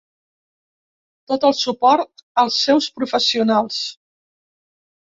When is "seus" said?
2.65-2.91